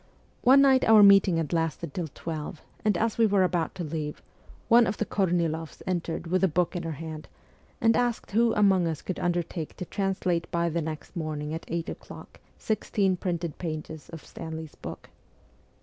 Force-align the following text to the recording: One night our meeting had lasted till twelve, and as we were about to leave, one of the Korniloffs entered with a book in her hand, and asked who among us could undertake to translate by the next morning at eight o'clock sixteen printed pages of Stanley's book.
One 0.41 0.63
night 0.63 0.83
our 0.85 1.03
meeting 1.03 1.37
had 1.37 1.53
lasted 1.53 1.93
till 1.93 2.07
twelve, 2.07 2.63
and 2.83 2.97
as 2.97 3.19
we 3.19 3.27
were 3.27 3.43
about 3.43 3.75
to 3.75 3.83
leave, 3.83 4.19
one 4.67 4.87
of 4.87 4.97
the 4.97 5.05
Korniloffs 5.05 5.83
entered 5.85 6.25
with 6.25 6.43
a 6.43 6.47
book 6.47 6.75
in 6.75 6.81
her 6.81 6.93
hand, 6.93 7.27
and 7.79 7.95
asked 7.95 8.31
who 8.31 8.51
among 8.55 8.87
us 8.87 9.03
could 9.03 9.19
undertake 9.19 9.77
to 9.77 9.85
translate 9.85 10.49
by 10.49 10.69
the 10.69 10.81
next 10.81 11.15
morning 11.15 11.53
at 11.53 11.65
eight 11.67 11.87
o'clock 11.87 12.39
sixteen 12.57 13.15
printed 13.15 13.59
pages 13.59 14.09
of 14.09 14.25
Stanley's 14.25 14.73
book. 14.73 15.11